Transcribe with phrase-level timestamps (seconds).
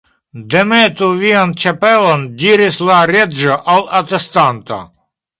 [0.51, 4.79] "Demetu vian ĉapelon," diris la Reĝo al la atestanto.